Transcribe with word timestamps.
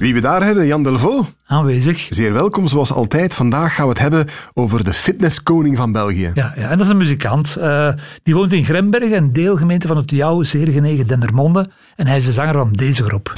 Wie 0.00 0.14
we 0.14 0.20
daar 0.20 0.44
hebben, 0.44 0.66
Jan 0.66 0.82
Delvaux. 0.82 1.28
Aanwezig. 1.46 2.06
Zeer 2.08 2.32
welkom, 2.32 2.68
zoals 2.68 2.92
altijd. 2.92 3.34
Vandaag 3.34 3.74
gaan 3.74 3.84
we 3.84 3.90
het 3.90 4.00
hebben 4.00 4.26
over 4.54 4.84
de 4.84 4.92
fitnesskoning 4.92 5.76
van 5.76 5.92
België. 5.92 6.30
Ja, 6.34 6.52
ja 6.56 6.68
en 6.68 6.76
dat 6.76 6.86
is 6.86 6.92
een 6.92 6.96
muzikant. 6.96 7.56
Uh, 7.58 7.92
die 8.22 8.34
woont 8.34 8.52
in 8.52 8.64
Grembergen, 8.64 9.16
een 9.16 9.32
deelgemeente 9.32 9.86
van 9.86 9.96
het 9.96 10.10
jouw 10.10 10.42
zeer 10.42 10.68
genegen 10.68 11.06
Dendermonde. 11.06 11.70
En 11.96 12.06
hij 12.06 12.16
is 12.16 12.24
de 12.24 12.32
zanger 12.32 12.54
van 12.54 12.72
deze 12.72 13.02
groep. 13.02 13.32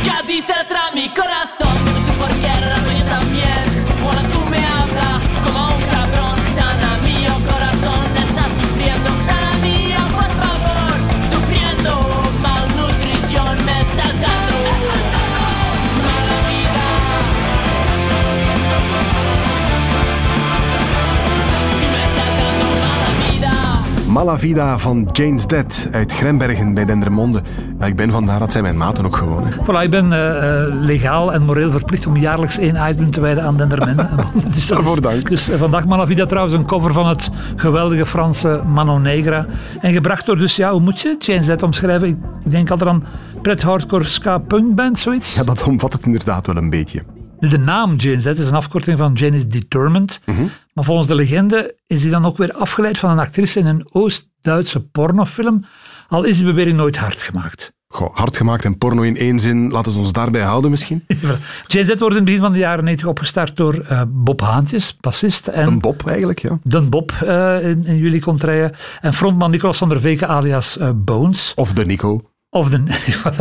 Malavida 24.13 24.79
van 24.79 25.09
Jane's 25.13 25.47
Dead 25.47 25.89
uit 25.93 26.13
Grembergen 26.13 26.75
bij 26.75 26.85
Dendermonde. 26.85 27.43
Ja, 27.79 27.87
ik 27.87 27.97
ben 27.97 28.11
vandaar, 28.11 28.39
dat 28.39 28.53
zijn 28.53 28.65
mijn 28.65 28.77
maten 28.77 29.05
ook 29.05 29.17
gewoon. 29.17 29.45
Voilà, 29.53 29.83
ik 29.83 29.91
ben 29.91 30.05
uh, 30.05 30.85
legaal 30.85 31.33
en 31.33 31.43
moreel 31.43 31.71
verplicht 31.71 32.07
om 32.07 32.17
jaarlijks 32.17 32.59
één 32.59 32.89
item 32.89 33.11
te 33.11 33.21
wijden 33.21 33.45
aan 33.45 33.57
Dendermonde. 33.57 34.09
dus 34.55 34.67
Daarvoor 34.67 35.01
dank. 35.01 35.29
Dus 35.29 35.51
uh, 35.51 35.57
vandaag 35.57 35.87
Malavida 35.87 36.27
trouwens 36.27 36.55
een 36.55 36.67
cover 36.67 36.93
van 36.93 37.09
het 37.09 37.31
geweldige 37.57 38.07
Franse 38.07 38.63
Mano 38.67 38.99
Negra. 38.99 39.47
En 39.81 39.93
gebracht 39.93 40.27
door 40.27 40.37
dus, 40.37 40.57
ja, 40.57 40.71
hoe 40.71 40.81
moet 40.81 41.01
je 41.01 41.17
Jane's 41.19 41.47
Dead 41.47 41.63
omschrijven? 41.63 42.09
Ik, 42.09 42.17
ik 42.45 42.51
denk 42.51 42.71
altijd 42.71 42.91
aan 42.91 43.05
pret 43.43 43.63
hardcore 43.63 44.05
ska 44.05 44.39
punk 44.39 44.75
band, 44.75 44.99
zoiets. 44.99 45.35
Ja, 45.35 45.45
dat 45.45 45.63
omvat 45.63 45.93
het 45.93 46.07
inderdaad 46.07 46.47
wel 46.47 46.57
een 46.57 46.71
beetje. 46.71 47.03
Nu, 47.43 47.49
de 47.49 47.59
naam 47.59 47.97
Jane's 47.97 48.25
is 48.27 48.47
een 48.47 48.55
afkorting 48.55 48.99
van 48.99 49.13
Jane 49.13 49.37
is 49.37 49.49
Determined. 49.49 50.21
Mhm. 50.25 50.43
Maar 50.73 50.85
volgens 50.85 51.09
de 51.09 51.15
legende 51.15 51.77
is 51.87 52.01
die 52.01 52.11
dan 52.11 52.25
ook 52.25 52.37
weer 52.37 52.53
afgeleid 52.53 52.99
van 52.99 53.11
een 53.11 53.19
actrice 53.19 53.59
in 53.59 53.67
een 53.67 53.87
Oost-Duitse 53.91 54.81
pornofilm. 54.81 55.65
Al 56.09 56.25
is 56.25 56.37
die 56.37 56.47
bewering 56.47 56.77
nooit 56.77 56.97
hard 56.97 57.23
gemaakt. 57.23 57.73
Goh, 57.89 58.17
hard 58.17 58.37
gemaakt 58.37 58.65
en 58.65 58.79
porno 58.79 59.03
in 59.03 59.17
één 59.17 59.41
zin, 59.41 59.71
laat 59.71 59.87
het 59.87 59.97
ons 59.97 60.13
daarbij 60.13 60.43
houden 60.43 60.71
misschien. 60.71 61.05
Jane 61.67 61.87
Z 61.87 61.89
wordt 61.89 62.01
in 62.01 62.15
het 62.15 62.25
begin 62.25 62.41
van 62.41 62.53
de 62.53 62.59
jaren 62.59 62.85
90 62.85 63.09
opgestart 63.09 63.57
door 63.57 63.75
uh, 63.75 64.03
Bob 64.09 64.41
Haantjes, 64.41 64.97
bassist. 65.01 65.47
En 65.47 65.67
een 65.67 65.81
Bob 65.81 66.07
eigenlijk, 66.07 66.39
ja. 66.39 66.59
Den 66.63 66.91
Bob 66.91 67.13
uh, 67.25 67.69
in, 67.69 67.85
in 67.85 67.97
jullie 67.97 68.21
komt 68.21 68.43
rijden. 68.43 68.73
En 69.01 69.13
frontman 69.13 69.51
Nicolas 69.51 69.79
van 69.79 69.89
der 69.89 70.01
Veken 70.01 70.29
alias 70.29 70.77
uh, 70.77 70.91
Bones. 70.95 71.53
Of 71.57 71.73
de 71.73 71.87
Nico. 71.87 72.21
Of 72.51 72.69
de... 72.71 72.79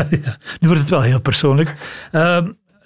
nu 0.60 0.68
wordt 0.68 0.80
het 0.80 0.90
wel 0.90 1.02
heel 1.02 1.22
persoonlijk. 1.22 1.76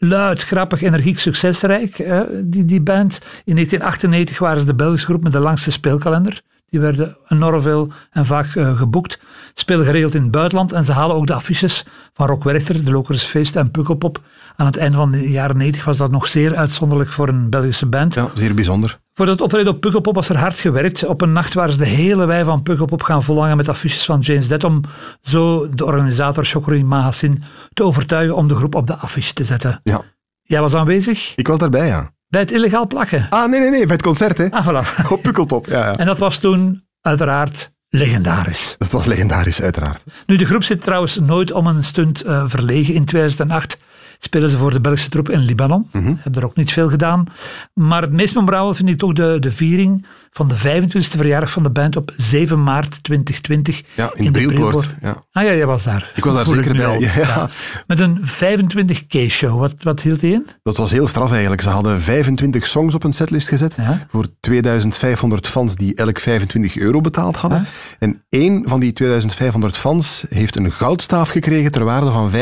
Luid, 0.08 0.44
grappig, 0.44 0.82
energiek, 0.82 1.20
succesrijk, 1.20 1.98
die, 2.44 2.66
die 2.66 2.82
band. 2.82 3.20
In 3.44 3.54
1998 3.54 4.40
waren 4.40 4.60
ze 4.60 4.66
de 4.66 4.76
Belgische 4.76 5.06
groep 5.06 5.24
met 5.24 5.32
de 5.32 5.40
langste 5.40 5.72
speelkalender. 5.72 6.42
Die 6.70 6.80
werden 6.80 7.18
enorm 7.28 7.62
veel 7.62 7.92
en 8.12 8.26
vaak 8.26 8.56
uh, 8.56 8.78
geboekt. 8.78 9.20
Spelen 9.54 9.86
geregeld 9.86 10.16
in 10.16 10.22
het 10.22 10.32
buitenland 10.32 10.72
en 10.72 10.86
ze 10.86 10.92
halen 10.92 11.16
ook 11.16 11.28
de 11.28 11.34
affiches 11.34 11.86
van 12.14 12.28
Rock 12.28 12.44
Werchter, 12.44 12.86
de 12.86 12.92
Lokers 12.92 13.24
Feest 13.24 13.56
en 13.56 13.72
Pukkelpop. 13.72 14.22
Aan 14.56 14.66
het 14.66 14.78
einde 14.78 14.98
van 14.98 15.12
de 15.12 15.30
jaren 15.30 15.58
90 15.58 15.86
was 15.86 15.98
dat 15.98 16.12
nog 16.12 16.28
zeer 16.28 16.56
uitzonderlijk 16.56 17.10
voor 17.10 17.28
een 17.28 17.50
Belgische 17.50 17.86
band. 17.86 18.14
Ja, 18.14 18.30
zeer 18.34 18.54
bijzonder. 18.54 19.00
Voor 19.14 19.28
het 19.28 19.42
optreden 19.42 19.74
op 19.74 19.82
Pukkelpop 19.82 20.16
was 20.16 20.30
er 20.30 20.38
hard 20.38 20.60
gewerkt. 20.60 21.06
Op 21.06 21.22
een 21.22 21.32
nacht 21.32 21.54
waren 21.54 21.74
ze 21.74 21.80
de 21.80 21.86
hele 21.86 22.26
wei 22.26 22.44
van 22.44 22.64
Pukkelpop 22.64 23.04
gaan 23.04 23.24
volhangen 23.24 23.58
met 23.58 23.70
affiches 23.70 24.06
van 24.06 24.20
James 24.20 24.48
Dead 24.48 24.64
om 24.64 24.82
zo 25.22 25.70
de 25.70 25.86
organisator 25.86 26.46
Chokri 26.46 26.84
Mahasin 26.84 27.44
te 27.74 27.84
overtuigen 27.84 28.36
om 28.36 28.48
de 28.48 28.56
groep 28.56 28.76
op 28.76 28.88
de 28.88 28.96
affiche 28.96 29.34
te 29.34 29.44
zetten. 29.44 29.80
Ja. 29.84 30.02
Jij 30.42 30.62
was 30.62 30.74
aanwezig? 30.74 31.34
Ik 31.36 31.48
was 31.48 31.58
daarbij, 31.58 31.88
ja. 31.88 32.12
Bij 32.28 32.42
het 32.42 32.52
illegaal 32.52 32.88
plakken? 32.88 33.28
Ah, 33.30 33.50
nee, 33.50 33.60
nee, 33.60 33.70
nee, 33.70 33.86
bij 33.86 33.96
het 33.96 34.02
concert, 34.02 34.38
hè. 34.38 34.52
Ah, 34.52 34.68
voilà. 34.68 35.02
Op 35.14 35.22
Pukkelpop, 35.22 35.66
ja, 35.66 35.78
ja. 35.78 35.96
En 35.96 36.06
dat 36.06 36.20
was 36.20 36.38
toen 36.38 36.84
uiteraard 37.02 37.74
legendarisch. 37.90 38.76
Dat 38.78 38.92
was 38.92 39.06
legendarisch, 39.06 39.62
uiteraard. 39.62 40.04
Nu, 40.26 40.36
de 40.36 40.46
groep 40.46 40.64
zit 40.64 40.84
trouwens 40.84 41.20
nooit 41.20 41.52
om 41.52 41.68
een 41.68 41.84
stunt 41.84 42.26
uh, 42.26 42.44
verlegen. 42.46 42.94
In 42.94 43.06
2008 43.06 43.78
spelen 44.20 44.50
ze 44.50 44.58
voor 44.58 44.72
de 44.72 44.82
Belgische 44.82 45.10
troep 45.10 45.30
in 45.30 45.40
Libanon. 45.40 45.88
Mm 45.92 46.04
-hmm. 46.04 46.18
Hebben 46.22 46.42
er 46.42 46.48
ook 46.48 46.56
niet 46.56 46.72
veel 46.72 46.90
gedaan. 46.90 47.26
Maar 47.74 48.02
het 48.02 48.12
meest 48.12 48.36
memorabel 48.36 48.74
vind 48.74 48.90
ik 48.90 48.98
toch 48.98 49.14
de, 49.14 49.38
de 49.40 49.52
viering 49.52 50.06
van 50.32 50.48
de 50.48 50.58
25e 50.58 51.18
verjaardag 51.18 51.52
van 51.52 51.64
de 51.64 51.70
band 51.70 51.96
op 51.96 52.12
7 52.18 52.64
maart 52.64 53.04
2020. 53.04 53.82
Ja, 53.96 54.12
in, 54.14 54.26
in 54.26 54.34
de. 54.34 54.84
Ja. 55.02 55.24
Ah 55.32 55.44
ja, 55.44 55.54
jij 55.54 55.66
was 55.66 55.84
daar. 55.84 56.12
Ik 56.16 56.24
was 56.24 56.34
daar 56.36 56.46
zeker 56.46 56.76
bij. 56.76 57.00
Ja. 57.00 57.14
Ja. 57.16 57.50
Met 57.88 58.00
een 58.00 58.20
25K-show. 58.28 59.60
Wat, 59.60 59.74
wat 59.78 60.02
hield 60.02 60.20
die 60.20 60.34
in? 60.34 60.48
Dat 60.64 60.78
was 60.78 60.92
heel 60.92 61.08
straf 61.08 61.32
eigenlijk. 61.32 61.62
Ze 61.62 61.70
hadden 61.70 62.02
25 62.02 62.68
songs 62.68 62.96
op 62.96 63.04
een 63.04 63.14
setlist 63.14 63.48
gezet 63.48 63.76
voor 64.08 64.28
2500 64.40 65.48
fans 65.48 65.76
die 65.76 65.96
elk 65.96 66.20
25 66.20 66.78
euro 66.78 67.02
betaald 67.02 67.36
hadden. 67.36 67.66
En 68.00 68.24
één 68.30 68.68
van 68.68 68.80
die 68.80 68.94
2500 68.94 69.78
fans 69.78 70.26
heeft 70.30 70.56
een 70.56 70.72
goudstaaf 70.72 71.30
gekregen 71.30 71.72
ter 71.72 71.84
waarde 71.84 72.12
van 72.12 72.32
25.000 72.32 72.38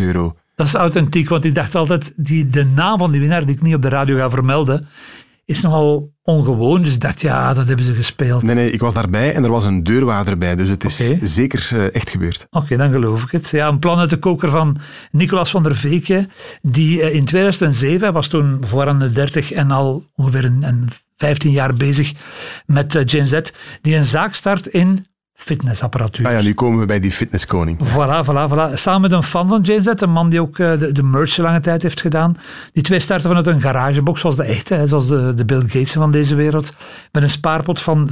euro. 0.00 0.34
Dat 0.60 0.68
is 0.68 0.74
authentiek, 0.74 1.28
want 1.28 1.44
ik 1.44 1.54
dacht 1.54 1.74
altijd, 1.74 2.12
die, 2.16 2.46
de 2.46 2.64
naam 2.64 2.98
van 2.98 3.10
die 3.10 3.20
winnaar 3.20 3.46
die 3.46 3.54
ik 3.54 3.62
niet 3.62 3.74
op 3.74 3.82
de 3.82 3.88
radio 3.88 4.16
ga 4.16 4.30
vermelden, 4.30 4.88
is 5.44 5.60
nogal 5.60 6.12
ongewoon. 6.22 6.82
Dus 6.82 6.94
ik 6.94 7.00
dacht, 7.00 7.20
ja, 7.20 7.54
dat 7.54 7.66
hebben 7.66 7.84
ze 7.84 7.94
gespeeld. 7.94 8.42
Nee, 8.42 8.54
nee, 8.54 8.70
ik 8.70 8.80
was 8.80 8.94
daarbij 8.94 9.34
en 9.34 9.44
er 9.44 9.50
was 9.50 9.64
een 9.64 9.84
deurwaarder 9.84 10.38
bij. 10.38 10.56
Dus 10.56 10.68
het 10.68 10.84
is 10.84 11.00
okay. 11.00 11.26
zeker 11.26 11.70
uh, 11.72 11.94
echt 11.94 12.10
gebeurd. 12.10 12.46
Oké, 12.50 12.76
dan 12.76 12.90
geloof 12.90 13.22
ik 13.22 13.30
het. 13.30 13.48
Ja, 13.48 13.68
een 13.68 13.78
plan 13.78 13.98
uit 13.98 14.10
de 14.10 14.16
koker 14.16 14.50
van 14.50 14.76
Nicolas 15.10 15.50
van 15.50 15.62
der 15.62 15.76
Veke, 15.76 16.28
die 16.62 16.98
uh, 16.98 17.14
in 17.14 17.24
2007, 17.24 18.00
hij 18.00 18.12
was 18.12 18.28
toen 18.28 18.58
voor 18.60 18.88
aan 18.88 18.98
de 18.98 19.10
30 19.10 19.52
en 19.52 19.70
al 19.70 20.04
ongeveer 20.14 20.44
een, 20.44 20.62
een 20.62 20.88
15 21.16 21.50
jaar 21.50 21.74
bezig 21.74 22.12
met 22.66 22.94
uh, 22.94 23.02
Gen 23.06 23.26
Z, 23.26 23.40
die 23.82 23.96
een 23.96 24.04
zaak 24.04 24.34
start 24.34 24.66
in 24.66 25.06
fitnessapparatuur. 25.40 26.26
Ah 26.26 26.32
ja, 26.32 26.40
nu 26.40 26.54
komen 26.54 26.78
we 26.80 26.86
bij 26.86 27.00
die 27.00 27.12
fitnesskoning. 27.12 27.78
Voilà, 27.78 28.26
voilà, 28.26 28.48
voilà. 28.52 28.74
Samen 28.74 29.00
met 29.00 29.12
een 29.12 29.22
fan 29.22 29.48
van 29.48 29.60
Jay 29.60 29.80
Z, 29.80 29.86
een 29.94 30.10
man 30.10 30.28
die 30.28 30.40
ook 30.40 30.58
uh, 30.58 30.78
de, 30.78 30.92
de 30.92 31.02
merch 31.02 31.36
lange 31.36 31.60
tijd 31.60 31.82
heeft 31.82 32.00
gedaan. 32.00 32.36
Die 32.72 32.82
twee 32.82 33.00
starten 33.00 33.28
vanuit 33.28 33.46
een 33.46 33.60
garagebox, 33.60 34.20
zoals 34.20 34.36
de 34.36 34.42
echte, 34.42 34.74
hè, 34.74 34.86
zoals 34.86 35.08
de, 35.08 35.32
de 35.34 35.44
Bill 35.44 35.60
Gates 35.60 35.92
van 35.92 36.10
deze 36.10 36.34
wereld. 36.34 36.72
Met 37.12 37.22
een 37.22 37.30
spaarpot 37.30 37.80
van 37.80 38.10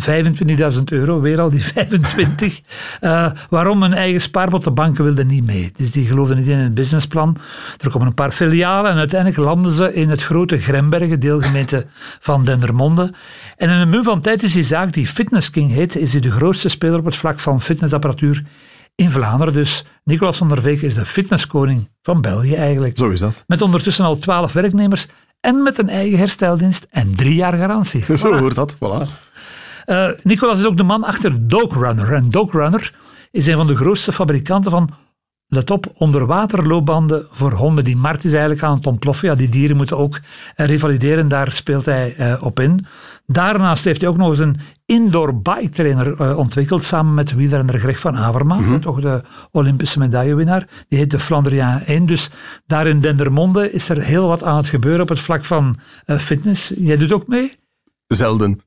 25.000 0.74 0.82
euro, 0.84 1.20
weer 1.20 1.40
al 1.40 1.50
die 1.50 1.64
25. 1.74 2.60
uh, 3.00 3.30
waarom 3.50 3.82
een 3.82 3.94
eigen 3.94 4.20
spaarpot? 4.20 4.64
De 4.64 4.70
banken 4.70 5.04
wilden 5.04 5.26
niet 5.26 5.46
mee. 5.46 5.72
Dus 5.76 5.90
die 5.90 6.06
geloofden 6.06 6.36
niet 6.36 6.46
in 6.46 6.58
het 6.58 6.74
businessplan. 6.74 7.36
Er 7.80 7.90
komen 7.90 8.06
een 8.06 8.14
paar 8.14 8.30
filialen 8.30 8.90
en 8.90 8.96
uiteindelijk 8.96 9.40
landen 9.40 9.72
ze 9.72 9.94
in 9.94 10.08
het 10.10 10.22
grote 10.22 10.58
Grembergen, 10.58 11.20
deelgemeente 11.20 11.86
van 12.20 12.44
Dendermonde. 12.44 13.12
En 13.56 13.70
in 13.70 13.76
een 13.76 13.88
mum 13.88 14.02
van 14.02 14.20
tijd 14.20 14.42
is 14.42 14.52
die 14.52 14.64
zaak, 14.64 14.92
die 14.92 15.06
Fitness 15.06 15.50
King 15.50 15.70
heet, 15.70 15.96
is 15.96 16.12
hij 16.12 16.20
de 16.20 16.30
grootste 16.30 16.68
speler 16.68 16.98
op 16.98 17.04
het 17.04 17.16
vlak 17.18 17.38
van 17.38 17.60
fitnessapparatuur 17.60 18.44
in 18.94 19.10
Vlaanderen. 19.10 19.52
Dus 19.52 19.84
Nicolas 20.04 20.36
van 20.36 20.48
der 20.48 20.62
Veek 20.62 20.82
is 20.82 20.94
de 20.94 21.04
fitnesskoning 21.04 21.90
van 22.02 22.20
België 22.20 22.54
eigenlijk. 22.54 22.98
Zo 22.98 23.08
is 23.08 23.20
dat. 23.20 23.44
Met 23.46 23.62
ondertussen 23.62 24.04
al 24.04 24.18
twaalf 24.18 24.52
werknemers 24.52 25.06
en 25.40 25.62
met 25.62 25.78
een 25.78 25.88
eigen 25.88 26.18
hersteldienst 26.18 26.86
en 26.90 27.14
drie 27.14 27.34
jaar 27.34 27.56
garantie. 27.56 28.02
Voilà. 28.06 28.14
Zo 28.14 28.38
hoort 28.38 28.54
dat, 28.54 28.76
voilà. 28.76 29.26
Uh, 29.86 30.08
Nicolas 30.22 30.58
is 30.58 30.66
ook 30.66 30.76
de 30.76 30.82
man 30.82 31.04
achter 31.04 31.48
Dog 31.48 31.74
Runner. 31.74 32.14
En 32.14 32.30
Dog 32.30 32.52
Runner 32.52 32.94
is 33.30 33.46
een 33.46 33.56
van 33.56 33.66
de 33.66 33.76
grootste 33.76 34.12
fabrikanten 34.12 34.70
van 34.70 34.90
let 35.48 35.70
op, 35.70 35.92
onderwaterloopbanden 35.94 37.26
voor 37.30 37.52
honden. 37.52 37.84
Die 37.84 37.96
markt 37.96 38.24
is 38.24 38.30
eigenlijk 38.30 38.62
aan 38.62 38.74
het 38.74 38.86
ontploffen. 38.86 39.28
Ja, 39.28 39.34
die 39.34 39.48
dieren 39.48 39.76
moeten 39.76 39.96
ook 39.96 40.20
revalideren, 40.54 41.28
daar 41.28 41.52
speelt 41.52 41.84
hij 41.84 42.14
uh, 42.18 42.42
op 42.42 42.60
in. 42.60 42.86
Daarnaast 43.26 43.84
heeft 43.84 44.00
hij 44.00 44.10
ook 44.10 44.16
nog 44.16 44.28
eens 44.28 44.38
een 44.38 44.60
indoor 44.88 45.40
bike 45.40 45.68
trainer 45.68 46.20
uh, 46.20 46.38
ontwikkeld, 46.38 46.84
samen 46.84 47.14
met 47.14 47.34
wielrenner 47.34 47.78
Greg 47.78 47.98
van 47.98 48.16
Avermaat, 48.16 48.60
mm 48.60 48.66
-hmm. 48.66 48.80
toch 48.80 49.00
de 49.00 49.22
Olympische 49.50 49.98
medaillewinnaar. 49.98 50.68
Die 50.88 50.98
heet 50.98 51.10
de 51.10 51.18
Flandriaan 51.18 51.80
1. 51.80 52.06
Dus 52.06 52.30
daar 52.66 52.86
in 52.86 53.00
Dendermonde 53.00 53.72
is 53.72 53.88
er 53.88 54.02
heel 54.02 54.28
wat 54.28 54.42
aan 54.42 54.56
het 54.56 54.68
gebeuren 54.68 55.00
op 55.00 55.08
het 55.08 55.20
vlak 55.20 55.44
van 55.44 55.78
uh, 56.06 56.18
fitness. 56.18 56.72
Jij 56.76 56.96
doet 56.96 57.12
ook 57.12 57.26
mee? 57.26 57.52
Zelden. 58.06 58.60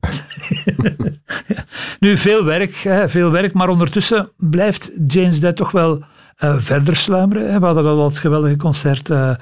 Nu, 2.00 2.18
veel 2.18 2.44
werk, 2.44 2.74
hè, 2.74 3.08
veel 3.08 3.30
werk, 3.30 3.52
maar 3.52 3.68
ondertussen 3.68 4.30
blijft 4.36 4.90
James 5.06 5.40
Dead 5.40 5.56
toch 5.56 5.70
wel 5.70 6.04
uh, 6.44 6.54
verder 6.58 6.96
sluimeren. 6.96 7.60
We 7.60 7.66
hadden 7.66 7.84
al 7.84 7.96
dat 7.96 8.18
geweldige 8.18 8.56
concert 8.56 9.08
uh, 9.08 9.34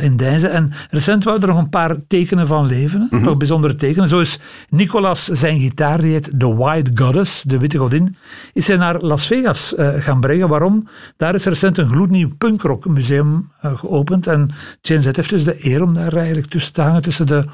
in 0.00 0.16
Deinzen. 0.16 0.50
En 0.50 0.72
recent 0.90 1.24
waren 1.24 1.40
er 1.40 1.48
nog 1.48 1.58
een 1.58 1.68
paar 1.68 1.96
tekenen 2.08 2.46
van 2.46 2.66
leven. 2.66 3.08
Mm 3.10 3.22
Toch 3.22 3.36
bijzondere 3.36 3.74
tekenen. 3.74 4.08
Zo 4.08 4.20
is 4.20 4.38
Nicolas 4.68 5.24
zijn 5.24 5.58
gitaar, 5.58 6.00
die 6.00 6.12
heet 6.12 6.32
The 6.38 6.54
White 6.54 6.90
Goddess, 6.94 7.42
de 7.42 7.58
witte 7.58 7.78
godin, 7.78 8.16
is 8.52 8.68
hij 8.68 8.76
naar 8.76 9.00
Las 9.00 9.26
Vegas 9.26 9.74
gaan 9.76 10.20
brengen. 10.20 10.48
Waarom? 10.48 10.88
Daar 11.16 11.34
is 11.34 11.44
recent 11.44 11.78
een 11.78 11.88
gloednieuw 11.88 12.30
punkrock 12.38 12.86
museum 12.86 13.50
geopend. 13.60 14.26
En 14.26 14.50
Jane 14.80 15.02
Z 15.02 15.04
heeft 15.12 15.30
dus 15.30 15.44
de 15.44 15.66
eer 15.66 15.82
om 15.82 15.94
daar 15.94 16.16
eigenlijk 16.16 16.46
tussen 16.46 16.72
te 16.72 16.80
hangen, 16.82 17.02
tussen 17.02 17.26
de 17.26 17.44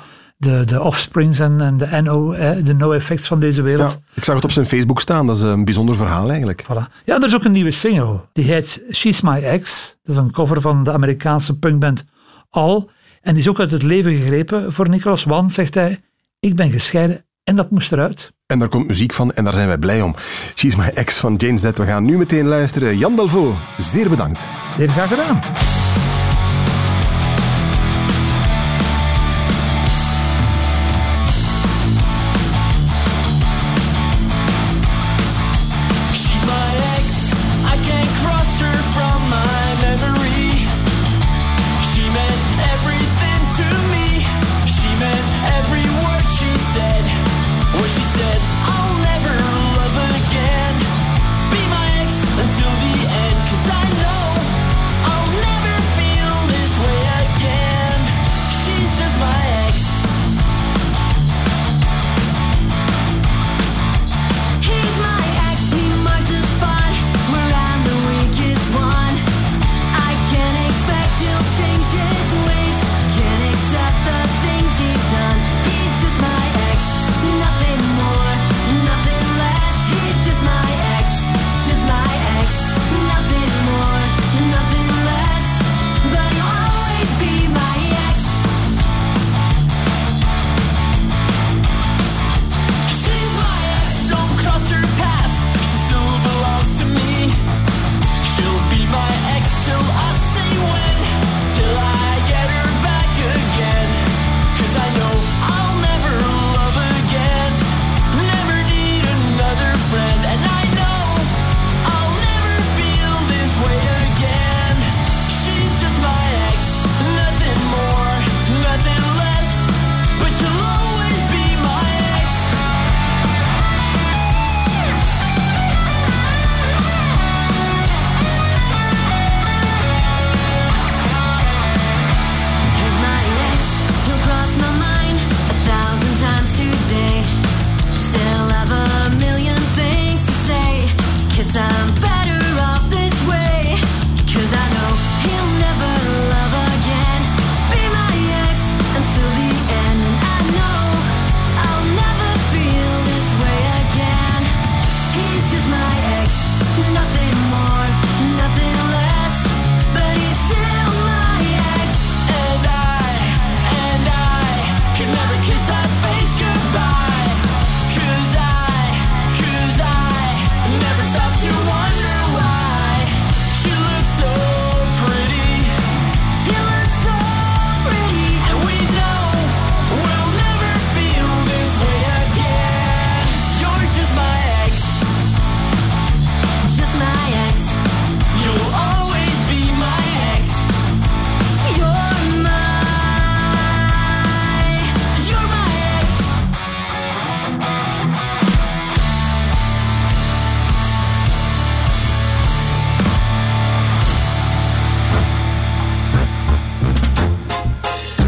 de, 0.40 0.64
de 0.64 0.82
offsprings 0.82 1.38
en, 1.38 1.60
en 1.60 1.76
de 1.76 2.00
NO, 2.02 2.32
de 2.62 2.74
no-effects 2.74 3.28
van 3.28 3.40
deze 3.40 3.62
wereld. 3.62 3.90
Ja, 3.92 3.98
ik 4.14 4.24
zag 4.24 4.34
het 4.34 4.44
op 4.44 4.50
zijn 4.50 4.66
Facebook 4.66 5.00
staan, 5.00 5.26
dat 5.26 5.36
is 5.36 5.42
een 5.42 5.64
bijzonder 5.64 5.96
verhaal 5.96 6.28
eigenlijk. 6.28 6.64
Voilà. 6.64 7.04
Ja, 7.04 7.16
er 7.16 7.24
is 7.24 7.34
ook 7.34 7.44
een 7.44 7.52
nieuwe 7.52 7.70
single, 7.70 8.20
die 8.32 8.44
heet 8.44 8.84
She's 8.92 9.20
My 9.20 9.42
Ex. 9.42 9.96
Dat 10.02 10.16
is 10.16 10.22
een 10.22 10.30
cover 10.30 10.60
van 10.60 10.84
de 10.84 10.92
Amerikaanse 10.92 11.58
punkband 11.58 12.04
All. 12.50 12.86
En 13.20 13.32
die 13.32 13.42
is 13.42 13.48
ook 13.48 13.60
uit 13.60 13.70
het 13.70 13.82
leven 13.82 14.16
gegrepen 14.16 14.72
voor 14.72 14.88
Nicolas, 14.88 15.24
want, 15.24 15.52
zegt 15.52 15.74
hij, 15.74 15.98
ik 16.38 16.56
ben 16.56 16.70
gescheiden 16.70 17.24
en 17.44 17.56
dat 17.56 17.70
moest 17.70 17.92
eruit. 17.92 18.32
En 18.46 18.58
daar 18.58 18.68
komt 18.68 18.86
muziek 18.88 19.12
van 19.12 19.32
en 19.32 19.44
daar 19.44 19.54
zijn 19.54 19.66
wij 19.66 19.78
blij 19.78 20.02
om. 20.02 20.14
She's 20.54 20.76
My 20.76 20.90
Ex 20.94 21.18
van 21.18 21.34
James 21.34 21.60
Dead. 21.60 21.78
We 21.78 21.84
gaan 21.84 22.04
nu 22.04 22.18
meteen 22.18 22.46
luisteren. 22.46 22.98
Jan 22.98 23.16
Dalvo, 23.16 23.54
zeer 23.78 24.08
bedankt. 24.08 24.44
Zeer 24.76 24.88
graag 24.88 25.08
gedaan. 25.08 25.40